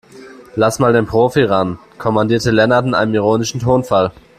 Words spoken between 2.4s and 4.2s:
Lennart in einem ironischen Tonfall.